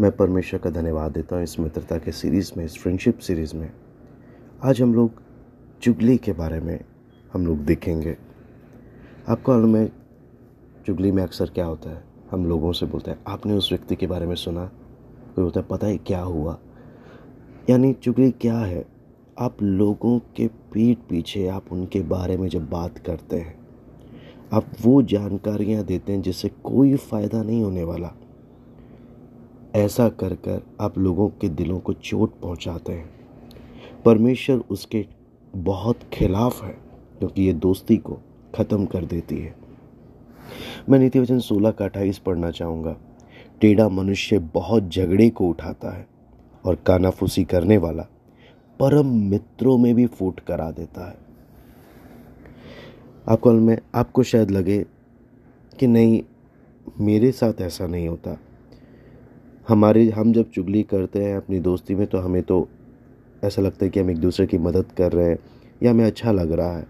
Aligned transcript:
मैं 0.00 0.10
परमेश्वर 0.12 0.60
का 0.60 0.70
धन्यवाद 0.70 1.12
देता 1.12 1.36
हूँ 1.36 1.42
इस 1.42 1.58
मित्रता 1.60 1.96
के 1.98 2.12
सीरीज़ 2.12 2.52
में, 2.56 2.64
इस 2.64 2.76
फ्रेंडशिप 2.78 3.18
सीरीज़ 3.18 3.54
में। 3.56 3.70
आज 4.64 4.80
हम 4.82 4.94
लोग 4.94 5.22
चुगली 5.82 6.16
के 6.16 6.32
बारे 6.32 6.58
में 6.60 6.80
हम 7.32 7.46
लोग 7.46 7.58
देखेंगे। 7.58 8.16
आपको 9.28 9.52
मालूम 9.52 9.76
है 9.76 9.86
चुगली 10.86 11.12
में 11.12 11.22
अक्सर 11.22 11.50
क्या 11.50 11.66
होता 11.66 11.90
है? 11.90 12.02
हम 12.30 12.44
लोगों 12.46 12.72
से 12.72 12.86
बोलते 12.86 13.10
हैं, 13.10 13.18
आपने 13.26 13.52
उस 13.52 13.72
व्यक्ति 13.72 13.96
के 13.96 14.06
बारे 14.06 14.26
में 14.26 14.34
सुना? 14.34 14.66
कोई 15.34 15.44
होता 15.44 15.60
है, 15.60 15.66
पता 15.66 15.86
है 15.86 15.96
क्या 15.96 16.20
हुआ? 16.20 16.58
यानी 17.70 17.92
चुगली 17.92 18.30
क्या 18.30 18.58
है? 18.58 18.84
आप 19.38 19.62
लोगों 19.62 20.18
के 20.36 20.46
पीठ 20.72 20.98
पीछे 21.10 21.46
आप 21.48 21.72
उनके 21.72 22.00
बारे 22.00 22.36
में 22.36 22.48
जब 22.48 22.68
बात 22.70 22.98
करते 22.98 23.36
हैं, 23.36 23.58
आप 24.52 24.66
वो 24.82 25.02
जानकारियाँ 25.02 25.84
देते 25.84 26.12
हैं 26.12 26.22
जिससे 26.22 26.48
कोई 26.64 26.96
फ़ायदा 26.96 27.42
नहीं 27.42 27.62
होने 27.62 27.84
वाला। 27.84 28.12
ऐसा 29.76 30.08
कर 30.08 30.34
कर 30.34 30.62
आप 30.80 30.98
लोगों 30.98 31.28
के 31.28 31.48
दिलों 31.48 31.78
को 31.78 31.92
चोट 31.92 32.40
पहुंचाते 32.40 32.92
हैं। 32.92 33.10
परमेश्वर 34.04 34.56
उसके 34.56 35.06
बहुत 35.56 36.00
खिलाफ 36.12 36.64
है, 36.64 36.78
क्योंकि 37.18 37.42
ये 37.42 37.52
दोस्ती 37.52 37.96
को 37.96 38.18
ख़त्म 38.54 38.86
कर 38.86 39.04
देती 39.04 39.38
है। 39.38 39.54
मैं 40.88 40.98
नीति 40.98 41.18
वचन 41.18 41.38
सोलह 41.38 41.70
का 41.70 41.84
अट्ठाईस 41.84 42.18
पढ़ना 42.18 42.50
चाहूँगा। 42.50 42.96
टेढ़ा 43.60 43.88
मनुष्य 43.88 44.38
बहुत 44.38 44.88
झगड़े 44.88 45.30
को 45.30 45.48
उठाता 45.48 45.96
है 45.96 46.08
और 46.64 46.74
कानाफूसी 46.74 47.44
करने 47.44 47.76
वाला 47.76 48.06
परम 48.80 49.06
मित्रों 49.06 49.78
में 49.78 49.94
भी 49.94 50.06
फूट 50.06 50.40
करा 50.40 50.70
देता 50.70 51.08
है। 51.08 51.18
आपको, 53.28 53.52
में, 53.52 53.78
आपको 53.94 54.22
शायद 54.22 54.50
लगे 54.50 54.86
कि 55.78 55.86
नहीं, 55.86 56.22
मेरे 57.00 57.32
साथ 57.32 57.60
ऐसा 57.60 57.86
नहीं 57.86 58.08
होता। 58.08 58.40
हमारे, 59.68 60.08
हम 60.10 60.32
जब 60.32 60.50
चुगली 60.50 60.82
करते 60.82 61.22
हैं 61.22 61.36
अपनी 61.36 61.58
दोस्ती 61.60 61.94
में 61.94 62.06
तो 62.06 62.18
हमें 62.18 62.42
तो 62.42 62.68
ऐसा 63.44 63.62
लगता 63.62 63.84
है 63.84 63.90
कि 63.90 64.00
हम 64.00 64.10
एक 64.10 64.18
दूसरे 64.18 64.46
की 64.46 64.58
मदद 64.58 64.92
कर 64.98 65.12
रहे 65.12 65.28
हैं, 65.28 65.38
या 65.82 65.90
हमें 65.90 66.04
अच्छा 66.04 66.32
लग 66.32 66.52
रहा 66.52 66.76
है। 66.76 66.86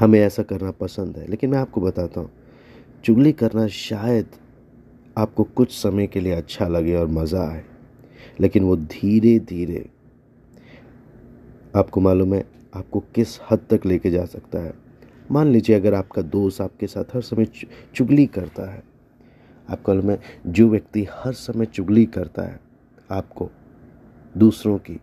हमें 0.00 0.18
ऐसा 0.20 0.42
करना 0.42 0.70
पसंद 0.70 1.16
है। 1.16 1.26
लेकिन 1.26 1.50
मैं 1.50 1.58
आपको 1.58 1.80
बताता 1.80 2.20
हूँ, 2.20 2.30
चुगली 3.04 3.32
करना 3.32 3.66
शायद 3.66 4.26
आपको 5.16 5.44
कुछ 5.44 5.72
समय 5.72 6.06
के 6.06 6.20
लिए 6.20 6.32
अच्छा 6.32 6.68
लगे 6.68 6.94
और 6.94 7.06
मज़ा 7.06 7.42
आए। 7.42 7.64
लेकिन 8.40 8.64
वो 8.64 8.76
धीरे 8.76 9.38
धीरे 9.38 9.84
आपको 11.76 12.00
मालूम 12.00 12.34
है, 12.34 12.44
आपको 12.74 13.00
किस 13.14 13.38
हद 13.50 13.66
तक 13.70 13.86
लेके 13.86 14.10
जा 14.10 14.24
सकता 14.24 14.58
है। 14.58 14.72
मान 15.30 15.46
लीजिए 15.46 15.76
अगर 15.76 15.94
आपका 15.94 16.22
दोस्त 16.22 16.60
आपके 16.60 16.86
साथ 16.86 17.14
हर 17.14 17.22
समय 17.22 17.46
चुगली 17.94 18.26
करता 18.28 18.70
है 18.70 18.82
आपको 19.70 19.94
मालूम 19.94 20.10
है 20.10 20.20
जो 20.46 20.68
व्यक्ति 20.68 21.06
हर 21.10 21.32
समय 21.32 21.66
चुगली 21.66 22.06
करता 22.06 22.42
है, 22.42 22.60
आपको 23.10 23.50
दूसरों 24.36 24.78
की 24.78 25.00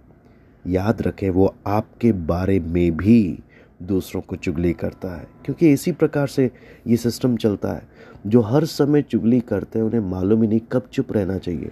याद 0.67 1.01
रखें, 1.01 1.29
वो 1.29 1.55
आपके 1.67 2.11
बारे 2.11 2.59
में 2.59 2.97
भी 2.97 3.39
दूसरों 3.83 4.21
को 4.21 4.35
चुगली 4.35 4.73
करता 4.73 5.17
है। 5.17 5.27
क्योंकि 5.45 5.71
इसी 5.71 5.91
प्रकार 5.91 6.27
से 6.27 6.51
ये 6.87 6.97
सिस्टम 6.97 7.37
चलता 7.37 7.73
है। 7.73 7.87
जो 8.27 8.41
हर 8.41 8.65
समय 8.65 9.01
चुगली 9.01 9.39
करते 9.39 9.79
हैं, 9.79 9.85
उन्हें 9.85 9.99
मालूम 9.99 10.41
ही 10.41 10.47
नहीं 10.49 10.59
कब 10.59 10.87
चुप 10.91 11.13
रहना 11.13 11.37
चाहिए। 11.37 11.71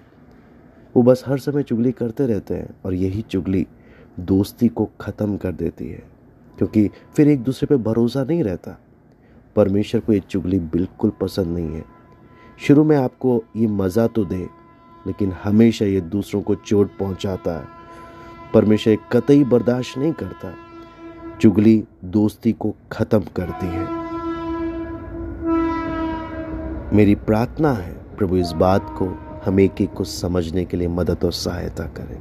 वो 0.95 1.03
बस 1.03 1.23
हर 1.27 1.37
समय 1.37 1.63
चुगली 1.63 1.91
करते 1.91 2.27
रहते 2.27 2.53
हैं 2.53 2.69
और 2.85 2.93
यही 2.93 3.21
चुगली 3.21 3.67
दोस्ती 4.19 4.67
को 4.67 4.89
ख़त्म 5.01 5.37
कर 5.37 5.51
देती 5.51 5.89
है। 5.89 6.03
क्योंकि 6.57 6.89
फिर 7.15 7.27
एक 7.27 7.43
दूसरे 7.43 7.65
पे 7.65 7.75
भरोसा 7.75 8.23
नहीं 8.23 8.43
रहता। 8.43 8.79
परमेश्वर 9.55 10.01
को 10.01 10.13
ये 10.13 10.19
चुगली 10.19 10.59
बिल्कुल 10.59 11.11
पसंद 11.21 11.47
नहीं 11.47 11.75
है। 11.75 12.02
शुरू 12.59 12.83
में 12.83 12.95
आपको 12.97 13.43
ये 13.55 13.67
मज़ा 13.67 14.07
तो 14.07 14.25
दे, 14.25 14.47
लेकिन 15.07 15.31
हमेशा 15.43 15.85
ये 15.85 16.01
दूसरों 16.01 16.41
को 16.41 16.55
चोट 16.55 16.97
पहुंचाता 16.97 17.51
है। 17.51 17.67
परमेश्वर 18.53 18.97
कतई 19.11 19.43
बर्दाश्त 19.43 19.97
नहीं 19.97 20.13
करता। 20.13 20.53
चुगली 21.41 21.83
दोस्ती 22.05 22.51
को 22.51 22.73
ख़त्म 22.91 23.19
करती 23.35 23.67
है। 23.67 23.87
मेरी 26.95 27.15
प्रार्थना 27.15 27.71
है, 27.73 27.93
प्रभु 28.17 28.37
इस 28.37 28.51
बात 28.51 28.95
को 28.99 29.05
हम 29.45 29.59
एक 29.59 29.81
एक 29.81 29.93
को 29.93 30.03
समझने 30.03 30.65
के 30.65 30.77
लिए 30.77 30.87
मदद 30.87 31.23
और 31.23 31.31
सहायता 31.31 31.83
करें। 31.97 32.19